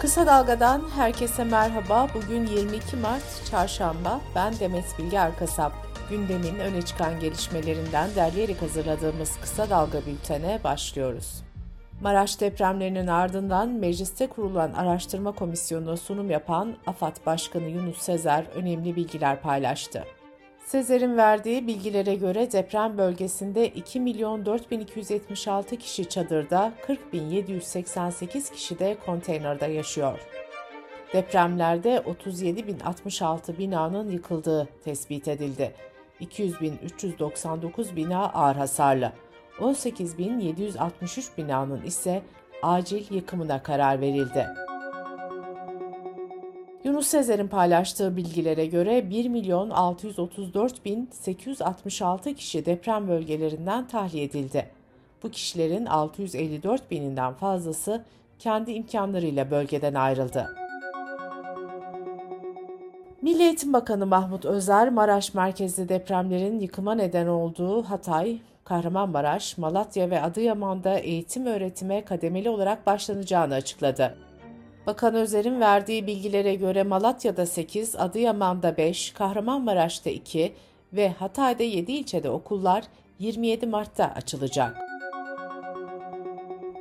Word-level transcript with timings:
Kısa 0.00 0.26
Dalga'dan 0.26 0.82
herkese 0.96 1.44
merhaba. 1.44 2.08
Bugün 2.14 2.46
22 2.46 2.96
Mart 2.96 3.44
Çarşamba. 3.50 4.20
Ben 4.34 4.58
Demet 4.60 4.98
Bilge 4.98 5.16
Erkasap. 5.16 5.72
Gündemin 6.10 6.58
öne 6.58 6.82
çıkan 6.82 7.20
gelişmelerinden 7.20 8.10
derleyerek 8.16 8.62
hazırladığımız 8.62 9.36
Kısa 9.40 9.70
Dalga 9.70 10.06
bültene 10.06 10.60
başlıyoruz. 10.64 11.42
Maraş 12.00 12.40
depremlerinin 12.40 13.06
ardından 13.06 13.68
mecliste 13.68 14.26
kurulan 14.26 14.72
araştırma 14.72 15.32
komisyonuna 15.32 15.96
sunum 15.96 16.30
yapan 16.30 16.74
AFAD 16.86 17.16
Başkanı 17.26 17.68
Yunus 17.68 17.98
Sezer 17.98 18.44
önemli 18.54 18.96
bilgiler 18.96 19.40
paylaştı. 19.42 20.04
Sezer'in 20.70 21.16
verdiği 21.16 21.66
bilgilere 21.66 22.14
göre 22.14 22.52
deprem 22.52 22.98
bölgesinde 22.98 23.68
2 23.68 24.00
milyon 24.00 24.46
4276 24.46 25.76
kişi 25.76 26.08
çadırda, 26.08 26.72
40 26.86 27.12
bin 27.12 27.30
788 27.30 28.50
kişi 28.50 28.78
de 28.78 28.96
konteynerde 29.06 29.66
yaşıyor. 29.66 30.18
Depremlerde 31.12 32.00
37 32.00 32.66
bin 32.66 32.80
66 32.80 33.58
binanın 33.58 34.10
yıkıldığı 34.10 34.68
tespit 34.84 35.28
edildi. 35.28 35.74
200 36.20 36.60
bin 36.60 36.78
399 36.84 37.96
bina 37.96 38.32
ağır 38.32 38.56
hasarlı. 38.56 39.12
18 39.60 40.18
bin 40.18 40.38
763 40.38 41.38
binanın 41.38 41.82
ise 41.82 42.22
acil 42.62 43.14
yıkımına 43.14 43.62
karar 43.62 44.00
verildi. 44.00 44.46
Yunus 46.84 47.06
Sezer'in 47.06 47.48
paylaştığı 47.48 48.16
bilgilere 48.16 48.66
göre 48.66 49.10
1 49.10 49.28
milyon 49.28 49.70
634 49.70 50.84
bin 50.84 51.08
866 51.12 52.34
kişi 52.34 52.66
deprem 52.66 53.08
bölgelerinden 53.08 53.88
tahliye 53.88 54.24
edildi. 54.24 54.66
Bu 55.22 55.30
kişilerin 55.30 55.86
654 55.86 56.90
bininden 56.90 57.34
fazlası 57.34 58.04
kendi 58.38 58.72
imkanlarıyla 58.72 59.50
bölgeden 59.50 59.94
ayrıldı. 59.94 60.56
Milli 63.22 63.42
Eğitim 63.42 63.72
Bakanı 63.72 64.06
Mahmut 64.06 64.44
Özer, 64.44 64.88
Maraş 64.88 65.34
merkezli 65.34 65.88
depremlerin 65.88 66.60
yıkıma 66.60 66.94
neden 66.94 67.26
olduğu 67.26 67.82
Hatay, 67.82 68.38
Kahramanmaraş, 68.64 69.58
Malatya 69.58 70.10
ve 70.10 70.22
Adıyaman'da 70.22 70.98
eğitim 70.98 71.46
öğretime 71.46 72.04
kademeli 72.04 72.50
olarak 72.50 72.86
başlanacağını 72.86 73.54
açıkladı. 73.54 74.29
Bakan 74.86 75.14
Özer'in 75.14 75.60
verdiği 75.60 76.06
bilgilere 76.06 76.54
göre 76.54 76.82
Malatya'da 76.82 77.46
8, 77.46 77.96
Adıyaman'da 77.96 78.76
5, 78.76 79.10
Kahramanmaraş'ta 79.12 80.10
2 80.10 80.52
ve 80.92 81.08
Hatay'da 81.08 81.62
7 81.62 81.92
ilçede 81.92 82.30
okullar 82.30 82.84
27 83.18 83.66
Mart'ta 83.66 84.04
açılacak. 84.16 84.76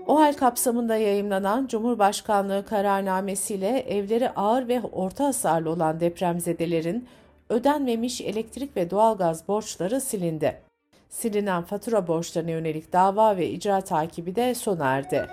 O 0.08 0.20
hal 0.20 0.33
kapsamında 0.33 0.95
yayımlanan 0.95 1.67
Cumhurbaşkanlığı 1.67 2.66
kararnamesiyle 2.66 3.80
evleri 3.80 4.30
ağır 4.30 4.67
ve 4.67 4.81
orta 4.81 5.25
hasarlı 5.25 5.70
olan 5.70 6.00
depremzedelerin 6.00 7.08
ödenmemiş 7.50 8.22
elektrik 8.22 8.77
ve 8.77 8.89
doğalgaz 8.89 9.47
borçları 9.47 10.02
silindi. 10.02 10.61
Silinen 11.09 11.64
fatura 11.64 12.08
borçlarına 12.08 12.52
yönelik 12.52 12.94
dava 12.94 13.38
ve 13.38 13.50
icra 13.50 13.81
takibi 13.81 14.36
de 14.36 14.55
sona 14.55 14.86
erdi. 14.86 15.27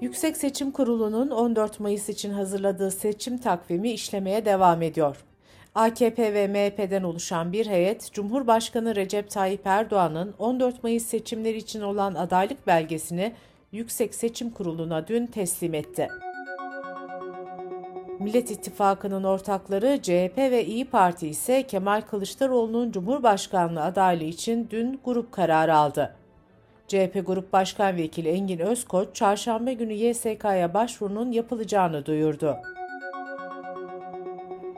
Yüksek 0.00 0.36
Seçim 0.36 0.70
Kurulu'nun 0.70 1.30
14 1.30 1.80
Mayıs 1.80 2.08
için 2.08 2.30
hazırladığı 2.30 2.90
seçim 2.90 3.38
takvimi 3.38 3.90
işlemeye 3.90 4.44
devam 4.44 4.82
ediyor. 4.82 5.24
AKP 5.74 6.34
ve 6.34 6.48
MHP'den 6.48 7.02
oluşan 7.02 7.52
bir 7.52 7.66
heyet, 7.66 8.12
Cumhurbaşkanı 8.12 8.96
Recep 8.96 9.30
Tayyip 9.30 9.60
Erdoğan'ın 9.64 10.34
14 10.38 10.82
Mayıs 10.82 11.06
seçimleri 11.06 11.56
için 11.56 11.80
olan 11.80 12.14
adaylık 12.14 12.66
belgesini 12.66 13.32
Yüksek 13.72 14.14
Seçim 14.14 14.50
Kurulu'na 14.50 15.08
dün 15.08 15.26
teslim 15.26 15.74
etti. 15.74 16.08
Millet 18.18 18.50
İttifakı'nın 18.50 19.24
ortakları 19.24 19.98
CHP 20.02 20.38
ve 20.38 20.66
İyi 20.66 20.84
Parti 20.84 21.28
ise 21.28 21.62
Kemal 21.62 22.00
Kılıçdaroğlu'nun 22.00 22.92
Cumhurbaşkanlığı 22.92 23.82
adaylığı 23.82 24.24
için 24.24 24.68
dün 24.70 25.00
grup 25.04 25.32
kararı 25.32 25.76
aldı. 25.76 26.19
CHP 26.90 27.26
Grup 27.26 27.52
Başkan 27.52 27.96
Vekili 27.96 28.28
Engin 28.28 28.58
Özkoç, 28.58 29.08
çarşamba 29.14 29.72
günü 29.72 29.92
YSK'ya 29.92 30.74
başvurunun 30.74 31.32
yapılacağını 31.32 32.06
duyurdu. 32.06 32.56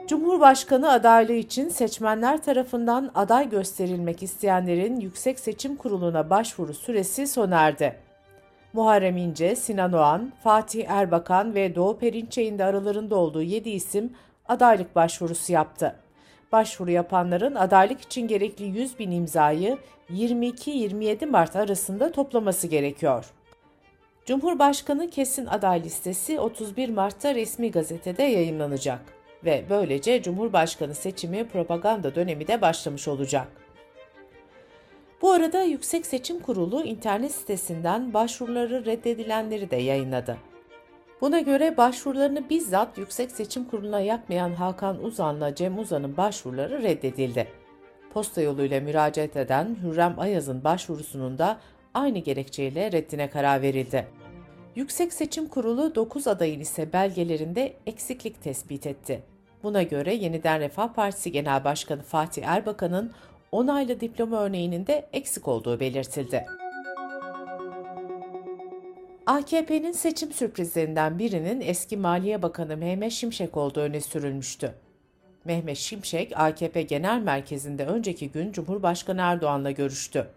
Cumhurbaşkanı 0.07 0.91
adaylığı 0.91 1.33
için 1.33 1.69
seçmenler 1.69 2.43
tarafından 2.43 3.11
aday 3.15 3.49
gösterilmek 3.49 4.23
isteyenlerin 4.23 4.99
Yüksek 4.99 5.39
Seçim 5.39 5.75
Kurulu'na 5.75 6.29
başvuru 6.29 6.73
süresi 6.73 7.27
sona 7.27 7.59
erdi. 7.59 7.95
Muharrem 8.73 9.17
İnce, 9.17 9.55
Sinan 9.55 9.93
Oğan, 9.93 10.33
Fatih 10.43 10.89
Erbakan 10.89 11.55
ve 11.55 11.75
Doğu 11.75 11.97
Perinçek'in 11.97 12.59
de 12.59 12.63
aralarında 12.63 13.15
olduğu 13.15 13.41
7 13.41 13.69
isim 13.69 14.13
adaylık 14.47 14.95
başvurusu 14.95 15.53
yaptı. 15.53 16.02
Başvuru 16.53 16.91
yapanların 16.91 17.55
adaylık 17.55 18.01
için 18.01 18.27
gerekli 18.27 18.65
100 18.65 18.99
bin 18.99 19.11
imzayı 19.11 19.77
22-27 20.11 21.25
Mart 21.25 21.55
arasında 21.55 22.11
toplaması 22.11 22.67
gerekiyor. 22.67 23.25
Cumhurbaşkanı 24.25 25.09
kesin 25.09 25.45
aday 25.45 25.83
listesi 25.83 26.39
31 26.39 26.89
Mart'ta 26.89 27.35
resmi 27.35 27.71
gazetede 27.71 28.23
yayınlanacak 28.23 28.99
ve 29.45 29.63
böylece 29.69 30.21
Cumhurbaşkanı 30.21 30.95
seçimi 30.95 31.47
propaganda 31.47 32.15
dönemi 32.15 32.47
de 32.47 32.61
başlamış 32.61 33.07
olacak. 33.07 33.47
Bu 35.21 35.31
arada 35.31 35.63
Yüksek 35.63 36.05
Seçim 36.05 36.39
Kurulu 36.39 36.83
internet 36.83 37.31
sitesinden 37.31 38.13
başvuruları 38.13 38.85
reddedilenleri 38.85 39.71
de 39.71 39.75
yayınladı. 39.75 40.52
Buna 41.23 41.39
göre 41.39 41.77
başvurularını 41.77 42.49
bizzat 42.49 42.97
Yüksek 42.97 43.31
Seçim 43.31 43.65
Kurulu'na 43.65 43.99
yapmayan 43.99 44.53
Hakan 44.53 45.03
Uzan'la 45.03 45.55
Cem 45.55 45.79
Uzan'ın 45.79 46.17
başvuruları 46.17 46.83
reddedildi. 46.83 47.47
Posta 48.13 48.41
yoluyla 48.41 48.81
müracaat 48.81 49.37
eden 49.37 49.77
Hürrem 49.83 50.19
Ayaz'ın 50.19 50.63
başvurusunun 50.63 51.37
da 51.37 51.59
aynı 51.93 52.19
gerekçeyle 52.19 52.91
reddine 52.91 53.29
karar 53.29 53.61
verildi. 53.61 54.07
Yüksek 54.75 55.13
Seçim 55.13 55.47
Kurulu 55.47 55.95
9 55.95 56.27
adayın 56.27 56.59
ise 56.59 56.93
belgelerinde 56.93 57.73
eksiklik 57.85 58.43
tespit 58.43 58.87
etti. 58.87 59.23
Buna 59.63 59.83
göre 59.83 60.13
Yeniden 60.13 60.59
Refah 60.59 60.93
Partisi 60.93 61.31
Genel 61.31 61.63
Başkanı 61.63 62.01
Fatih 62.01 62.43
Erbakan'ın 62.47 63.11
onaylı 63.51 63.99
diploma 63.99 64.37
örneğinin 64.41 64.87
de 64.87 65.09
eksik 65.13 65.47
olduğu 65.47 65.79
belirtildi. 65.79 66.45
AKP'nin 69.25 69.91
seçim 69.91 70.31
sürprizlerinden 70.31 71.19
birinin 71.19 71.61
eski 71.61 71.97
Maliye 71.97 72.41
Bakanı 72.41 72.77
Mehmet 72.77 73.11
Şimşek 73.11 73.57
olduğu 73.57 73.79
öne 73.79 74.01
sürülmüştü. 74.01 74.73
Mehmet 75.45 75.77
Şimşek, 75.77 76.31
AKP 76.35 76.81
Genel 76.81 77.19
Merkezi'nde 77.21 77.85
önceki 77.85 78.31
gün 78.31 78.51
Cumhurbaşkanı 78.51 79.21
Erdoğan'la 79.21 79.71
görüştü. 79.71 80.27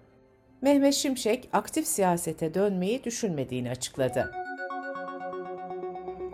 Mehmet 0.63 0.95
Şimşek, 0.95 1.49
aktif 1.53 1.87
siyasete 1.87 2.55
dönmeyi 2.55 3.05
düşünmediğini 3.05 3.71
açıkladı. 3.71 4.33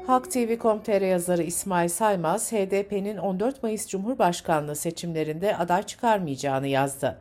Halk 0.06 0.30
TV.com.tr 0.30 1.02
yazarı 1.02 1.42
İsmail 1.42 1.88
Saymaz, 1.88 2.52
HDP'nin 2.52 3.16
14 3.16 3.62
Mayıs 3.62 3.88
Cumhurbaşkanlığı 3.88 4.76
seçimlerinde 4.76 5.56
aday 5.56 5.82
çıkarmayacağını 5.82 6.68
yazdı. 6.68 7.18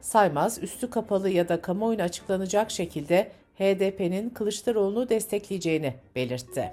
Saymaz, 0.00 0.62
üstü 0.62 0.90
kapalı 0.90 1.30
ya 1.30 1.48
da 1.48 1.60
kamuoyuna 1.60 2.02
açıklanacak 2.02 2.70
şekilde 2.70 3.32
HDP'nin 3.58 4.30
Kılıçdaroğlu'nu 4.30 5.08
destekleyeceğini 5.08 5.94
belirtti. 6.16 6.70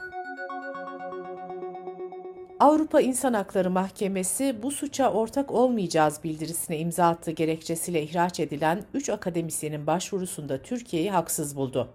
Avrupa 2.60 3.02
İnsan 3.02 3.34
Hakları 3.34 3.70
Mahkemesi 3.70 4.64
bu 4.64 4.72
suça 4.72 5.12
ortak 5.12 5.52
olmayacağız 5.52 6.20
bildirisine 6.24 6.80
imza 6.80 7.08
attığı 7.08 7.32
gerekçesiyle 7.32 8.04
ihraç 8.04 8.40
edilen 8.40 8.84
3 8.94 9.10
akademisyenin 9.10 9.88
başvurusunda 9.88 10.62
Türkiye'yi 10.62 11.12
haksız 11.12 11.56
buldu. 11.56 11.90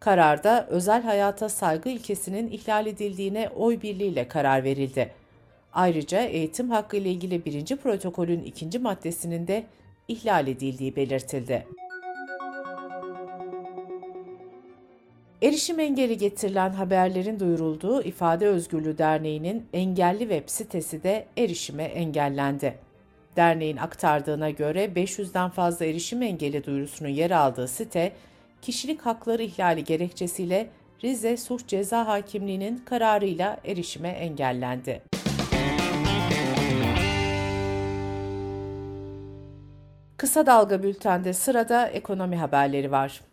Kararda 0.00 0.66
özel 0.70 1.02
hayata 1.02 1.48
saygı 1.48 1.88
ilkesinin 1.88 2.50
ihlal 2.50 2.86
edildiğine 2.86 3.48
oy 3.48 3.82
birliğiyle 3.82 4.28
karar 4.28 4.64
verildi. 4.64 5.12
Ayrıca 5.72 6.20
eğitim 6.20 6.70
hakkı 6.70 6.96
ile 6.96 7.10
ilgili 7.10 7.44
birinci 7.44 7.76
protokolün 7.76 8.42
ikinci 8.42 8.78
maddesinin 8.78 9.46
de 9.46 9.64
ihlal 10.08 10.48
edildiği 10.48 10.96
belirtildi. 10.96 11.66
Erişim 15.42 15.80
engeli 15.80 16.18
getirilen 16.18 16.70
haberlerin 16.70 17.40
duyurulduğu 17.40 18.02
İfade 18.02 18.46
Özgürlüğü 18.46 18.98
Derneği'nin 18.98 19.66
engelli 19.72 20.18
web 20.18 20.48
sitesi 20.48 21.02
de 21.02 21.26
erişime 21.36 21.82
engellendi. 21.82 22.78
Derneğin 23.36 23.76
aktardığına 23.76 24.50
göre 24.50 24.84
500'den 24.84 25.50
fazla 25.50 25.84
erişim 25.84 26.22
engeli 26.22 26.64
duyurusunun 26.64 27.08
yer 27.08 27.30
aldığı 27.30 27.68
site, 27.68 28.12
kişilik 28.62 29.00
hakları 29.00 29.42
ihlali 29.42 29.84
gerekçesiyle 29.84 30.68
Rize 31.04 31.36
Suç 31.36 31.66
Ceza 31.66 32.06
Hakimliği'nin 32.06 32.76
kararıyla 32.76 33.60
erişime 33.64 34.08
engellendi. 34.08 35.02
Kısa 40.16 40.46
Dalga 40.46 40.82
Bülten'de 40.82 41.32
sırada 41.32 41.86
ekonomi 41.86 42.36
haberleri 42.36 42.90
var. 42.90 43.31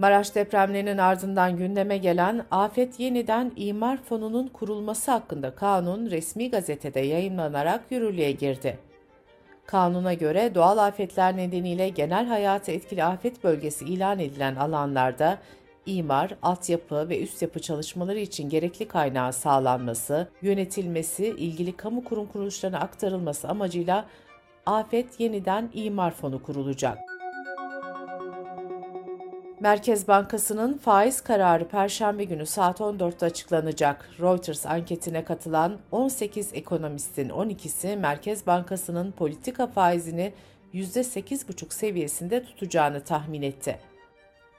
Maraş 0.00 0.34
depremlerinin 0.34 0.98
ardından 0.98 1.56
gündeme 1.56 1.98
gelen 1.98 2.44
Afet 2.50 3.00
Yeniden 3.00 3.52
İmar 3.56 4.02
Fonu'nun 4.02 4.48
kurulması 4.48 5.10
hakkında 5.10 5.54
kanun 5.54 6.10
resmi 6.10 6.50
gazetede 6.50 7.00
yayınlanarak 7.00 7.80
yürürlüğe 7.90 8.32
girdi. 8.32 8.78
Kanuna 9.66 10.14
göre 10.14 10.54
doğal 10.54 10.78
afetler 10.78 11.36
nedeniyle 11.36 11.88
genel 11.88 12.26
hayatı 12.26 12.72
etkili 12.72 13.04
afet 13.04 13.44
bölgesi 13.44 13.84
ilan 13.84 14.18
edilen 14.18 14.56
alanlarda 14.56 15.38
imar, 15.86 16.30
altyapı 16.42 17.08
ve 17.08 17.22
üst 17.22 17.42
yapı 17.42 17.60
çalışmaları 17.60 18.18
için 18.18 18.48
gerekli 18.48 18.88
kaynağı 18.88 19.32
sağlanması, 19.32 20.28
yönetilmesi, 20.42 21.26
ilgili 21.26 21.76
kamu 21.76 22.04
kurum 22.04 22.26
kuruluşlarına 22.26 22.78
aktarılması 22.80 23.48
amacıyla 23.48 24.04
Afet 24.66 25.20
Yeniden 25.20 25.70
İmar 25.74 26.10
Fonu 26.10 26.42
kurulacak. 26.42 27.09
Merkez 29.60 30.08
Bankası'nın 30.08 30.78
faiz 30.78 31.20
kararı 31.20 31.68
Perşembe 31.68 32.24
günü 32.24 32.46
saat 32.46 32.80
14'te 32.80 33.26
açıklanacak. 33.26 34.10
Reuters 34.20 34.66
anketine 34.66 35.24
katılan 35.24 35.78
18 35.90 36.54
ekonomistin 36.54 37.28
12'si 37.28 37.96
Merkez 37.96 38.46
Bankası'nın 38.46 39.12
politika 39.12 39.66
faizini 39.66 40.32
%8,5 40.74 41.74
seviyesinde 41.74 42.44
tutacağını 42.44 43.04
tahmin 43.04 43.42
etti. 43.42 43.78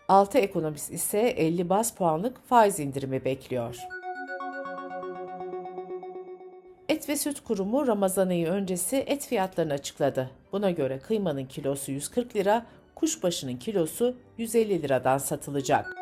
6 0.07 0.37
ekonomist 0.37 0.91
ise 0.91 1.19
50 1.19 1.69
bas 1.69 1.95
puanlık 1.95 2.47
faiz 2.47 2.79
indirimi 2.79 3.25
bekliyor. 3.25 3.75
Et 6.89 7.09
ve 7.09 7.15
Süt 7.15 7.39
Kurumu 7.39 7.87
Ramazan 7.87 8.29
ayı 8.29 8.47
öncesi 8.47 8.97
et 8.97 9.27
fiyatlarını 9.27 9.73
açıkladı. 9.73 10.29
Buna 10.51 10.71
göre 10.71 10.99
kıymanın 10.99 11.45
kilosu 11.45 11.91
140 11.91 12.35
lira, 12.35 12.65
kuşbaşının 13.01 13.57
kilosu 13.57 14.15
150 14.37 14.81
liradan 14.81 15.17
satılacak. 15.17 15.95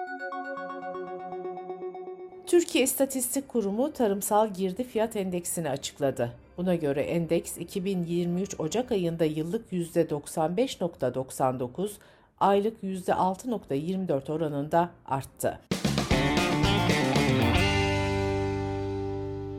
Türkiye 2.48 2.84
İstatistik 2.84 3.48
Kurumu 3.48 3.94
tarımsal 3.94 4.54
girdi 4.54 4.84
fiyat 4.84 5.16
endeksini 5.16 5.69
açıkladı. 5.69 6.31
Buna 6.57 6.75
göre 6.75 7.01
endeks 7.01 7.57
2023 7.57 8.60
Ocak 8.60 8.92
ayında 8.92 9.25
yıllık 9.25 9.74
%95.99, 9.74 11.92
aylık 12.40 12.84
%6.24 12.84 14.31
oranında 14.31 14.90
arttı. 15.06 15.60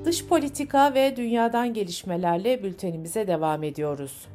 Dış 0.05 0.27
politika 0.27 0.95
ve 0.95 1.17
dünyadan 1.17 1.75
gelişmelerle 1.75 2.63
bültenimize 2.63 3.27
devam 3.27 3.63
ediyoruz. 3.63 4.27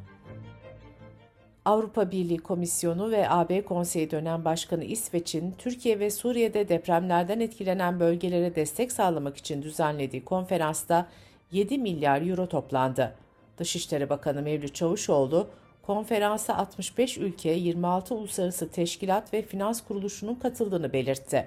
Avrupa 1.66 2.10
Birliği 2.10 2.38
Komisyonu 2.38 3.10
ve 3.10 3.30
AB 3.30 3.64
Konseyi 3.64 4.10
dönem 4.10 4.44
başkanı 4.44 4.84
İsveç'in 4.84 5.54
Türkiye 5.58 5.98
ve 5.98 6.10
Suriye'de 6.10 6.68
depremlerden 6.68 7.40
etkilenen 7.40 8.00
bölgelere 8.00 8.54
destek 8.54 8.92
sağlamak 8.92 9.36
için 9.36 9.62
düzenlediği 9.62 10.24
konferansta 10.24 11.06
7 11.52 11.78
milyar 11.78 12.22
euro 12.22 12.46
toplandı. 12.46 13.14
Dışişleri 13.58 14.08
Bakanı 14.08 14.42
Mevlüt 14.42 14.74
Çavuşoğlu, 14.74 15.48
konferansa 15.82 16.54
65 16.56 17.18
ülke, 17.18 17.50
26 17.50 18.14
uluslararası 18.14 18.70
teşkilat 18.70 19.32
ve 19.32 19.42
finans 19.42 19.80
kuruluşunun 19.84 20.34
katıldığını 20.34 20.92
belirtti. 20.92 21.46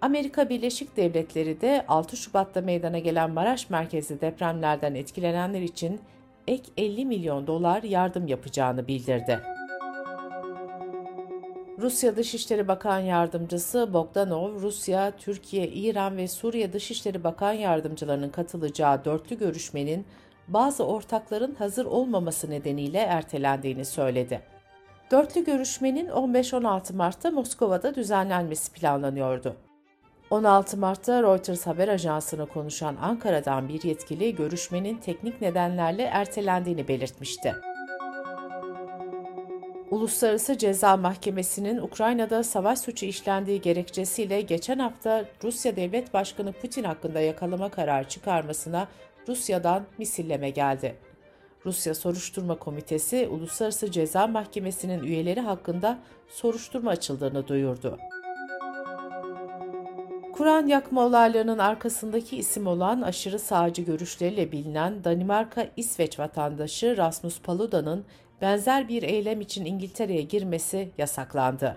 Amerika 0.00 0.48
Birleşik 0.48 0.96
Devletleri 0.96 1.60
de 1.60 1.84
6 1.88 2.16
Şubat'ta 2.16 2.60
meydana 2.60 2.98
gelen 2.98 3.30
Maraş 3.30 3.70
merkezli 3.70 4.20
depremlerden 4.20 4.94
etkilenenler 4.94 5.62
için 5.62 6.00
ek 6.48 6.62
50 6.76 7.06
milyon 7.06 7.46
dolar 7.46 7.82
yardım 7.82 8.26
yapacağını 8.26 8.88
bildirdi. 8.88 9.40
Rusya 11.78 12.16
Dışişleri 12.16 12.68
Bakan 12.68 13.00
Yardımcısı 13.00 13.92
Bogdanov, 13.92 14.60
Rusya, 14.60 15.10
Türkiye, 15.16 15.68
İran 15.68 16.16
ve 16.16 16.28
Suriye 16.28 16.72
Dışişleri 16.72 17.24
Bakan 17.24 17.52
Yardımcılarının 17.52 18.28
katılacağı 18.28 19.04
dörtlü 19.04 19.38
görüşmenin 19.38 20.06
bazı 20.48 20.86
ortakların 20.86 21.54
hazır 21.54 21.86
olmaması 21.86 22.50
nedeniyle 22.50 22.98
ertelendiğini 22.98 23.84
söyledi. 23.84 24.40
Dörtlü 25.10 25.44
görüşmenin 25.44 26.08
15-16 26.08 26.96
Mart'ta 26.96 27.30
Moskova'da 27.30 27.94
düzenlenmesi 27.94 28.72
planlanıyordu. 28.72 29.56
16 30.30 30.76
Mart'ta 30.76 31.22
Reuters 31.22 31.66
haber 31.66 31.88
ajansına 31.88 32.46
konuşan 32.46 32.96
Ankara'dan 32.96 33.68
bir 33.68 33.82
yetkili 33.82 34.34
görüşmenin 34.34 34.96
teknik 34.96 35.40
nedenlerle 35.40 36.02
ertelendiğini 36.02 36.88
belirtmişti. 36.88 37.54
Uluslararası 39.90 40.58
Ceza 40.58 40.96
Mahkemesi'nin 40.96 41.78
Ukrayna'da 41.78 42.44
savaş 42.44 42.78
suçu 42.78 43.06
işlendiği 43.06 43.60
gerekçesiyle 43.60 44.40
geçen 44.40 44.78
hafta 44.78 45.24
Rusya 45.44 45.76
Devlet 45.76 46.14
Başkanı 46.14 46.52
Putin 46.52 46.84
hakkında 46.84 47.20
yakalama 47.20 47.68
kararı 47.68 48.08
çıkarmasına 48.08 48.88
Rusya'dan 49.28 49.86
misilleme 49.98 50.50
geldi. 50.50 50.94
Rusya 51.66 51.94
Soruşturma 51.94 52.58
Komitesi 52.58 53.28
Uluslararası 53.30 53.90
Ceza 53.90 54.26
Mahkemesi'nin 54.26 55.02
üyeleri 55.02 55.40
hakkında 55.40 55.98
soruşturma 56.28 56.90
açıldığını 56.90 57.48
duyurdu. 57.48 57.98
Kur'an 60.38 60.66
yakma 60.66 61.04
olaylarının 61.04 61.58
arkasındaki 61.58 62.36
isim 62.36 62.66
olan 62.66 63.02
aşırı 63.02 63.38
sağcı 63.38 63.82
görüşleriyle 63.82 64.52
bilinen 64.52 65.04
Danimarka-İsveç 65.04 66.18
vatandaşı 66.18 66.96
Rasmus 66.96 67.40
Paluda'nın 67.40 68.04
benzer 68.40 68.88
bir 68.88 69.02
eylem 69.02 69.40
için 69.40 69.64
İngiltere'ye 69.64 70.22
girmesi 70.22 70.90
yasaklandı. 70.98 71.76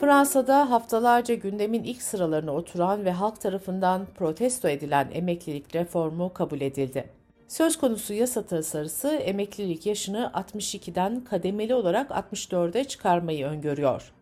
Fransa'da 0.00 0.70
haftalarca 0.70 1.34
gündemin 1.34 1.82
ilk 1.82 2.02
sıralarına 2.02 2.52
oturan 2.52 3.04
ve 3.04 3.12
halk 3.12 3.40
tarafından 3.40 4.06
protesto 4.14 4.68
edilen 4.68 5.08
emeklilik 5.12 5.74
reformu 5.74 6.32
kabul 6.32 6.60
edildi. 6.60 7.10
Söz 7.48 7.78
konusu 7.78 8.14
yasa 8.14 8.42
tasarısı 8.42 9.08
emeklilik 9.08 9.86
yaşını 9.86 10.30
62'den 10.34 11.24
kademeli 11.24 11.74
olarak 11.74 12.10
64'e 12.10 12.84
çıkarmayı 12.84 13.46
öngörüyor. 13.46 14.12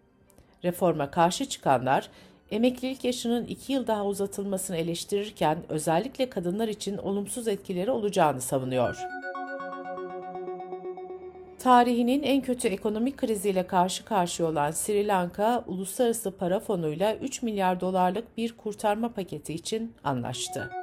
Reforma 0.65 1.11
karşı 1.11 1.45
çıkanlar, 1.49 2.09
emeklilik 2.51 3.05
yaşının 3.05 3.47
iki 3.47 3.73
yıl 3.73 3.87
daha 3.87 4.07
uzatılmasını 4.07 4.77
eleştirirken 4.77 5.59
özellikle 5.69 6.31
kadınlar 6.31 6.69
için 6.69 6.97
olumsuz 6.97 7.49
etkileri 7.49 7.91
olacağını 7.91 8.41
savunuyor. 8.41 8.97
Tarihinin 11.59 12.23
en 12.23 12.41
kötü 12.43 12.69
ekonomik 12.69 13.17
kriziyle 13.17 13.67
karşı 13.67 14.05
karşıya 14.05 14.49
olan 14.49 14.71
Sri 14.71 15.09
Lanka, 15.09 15.65
Uluslararası 15.67 16.37
Para 16.37 16.61
Fonu'yla 16.61 17.17
3 17.17 17.43
milyar 17.43 17.81
dolarlık 17.81 18.37
bir 18.37 18.57
kurtarma 18.57 19.13
paketi 19.13 19.55
için 19.55 19.95
anlaştı. 20.05 20.82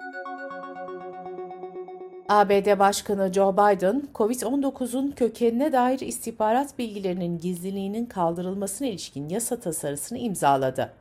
ABD 2.29 2.79
Başkanı 2.79 3.33
Joe 3.33 3.53
Biden, 3.53 4.03
COVID-19'un 4.15 5.11
kökenine 5.11 5.71
dair 5.71 5.99
istihbarat 5.99 6.77
bilgilerinin 6.77 7.37
gizliliğinin 7.37 8.05
kaldırılmasına 8.05 8.87
ilişkin 8.87 9.29
yasa 9.29 9.59
tasarısını 9.59 10.17
imzaladı. 10.17 10.93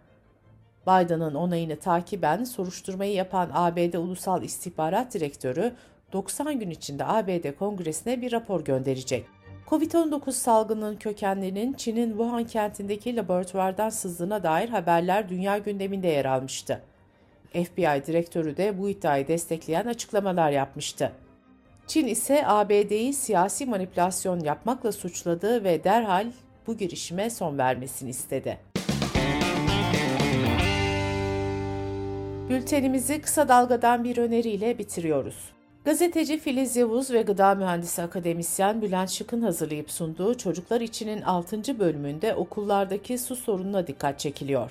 Biden'ın 0.86 1.34
onayını 1.34 1.76
takiben 1.76 2.44
soruşturmayı 2.44 3.12
yapan 3.12 3.50
ABD 3.54 3.94
Ulusal 3.94 4.42
İstihbarat 4.42 5.14
Direktörü 5.14 5.72
90 6.12 6.58
gün 6.58 6.70
içinde 6.70 7.04
ABD 7.04 7.58
Kongresi'ne 7.58 8.20
bir 8.20 8.32
rapor 8.32 8.64
gönderecek. 8.64 9.26
Covid-19 9.66 10.32
salgının 10.32 10.96
kökenlerinin 10.96 11.72
Çin'in 11.72 12.08
Wuhan 12.08 12.44
kentindeki 12.44 13.16
laboratuvardan 13.16 13.90
sızdığına 13.90 14.42
dair 14.42 14.68
haberler 14.68 15.28
dünya 15.28 15.58
gündeminde 15.58 16.08
yer 16.08 16.24
almıştı. 16.24 16.82
FBI 17.52 18.06
direktörü 18.06 18.56
de 18.56 18.78
bu 18.78 18.88
iddiayı 18.88 19.28
destekleyen 19.28 19.86
açıklamalar 19.86 20.50
yapmıştı. 20.50 21.12
Çin 21.86 22.06
ise 22.06 22.46
ABD'yi 22.46 23.14
siyasi 23.14 23.66
manipülasyon 23.66 24.40
yapmakla 24.40 24.92
suçladı 24.92 25.64
ve 25.64 25.84
derhal 25.84 26.26
bu 26.66 26.76
girişime 26.76 27.30
son 27.30 27.58
vermesini 27.58 28.10
istedi. 28.10 28.58
Bültenimizi 32.48 33.20
kısa 33.20 33.48
dalgadan 33.48 34.04
bir 34.04 34.16
öneriyle 34.16 34.78
bitiriyoruz. 34.78 35.52
Gazeteci 35.84 36.38
Filiz 36.38 36.76
Yavuz 36.76 37.10
ve 37.10 37.22
gıda 37.22 37.54
mühendisi 37.54 38.02
akademisyen 38.02 38.82
Bülent 38.82 39.10
Şık'ın 39.10 39.42
hazırlayıp 39.42 39.90
sunduğu 39.90 40.36
Çocuklar 40.36 40.80
İçin'in 40.80 41.22
6. 41.22 41.78
bölümünde 41.78 42.34
okullardaki 42.34 43.18
su 43.18 43.36
sorununa 43.36 43.86
dikkat 43.86 44.18
çekiliyor. 44.18 44.70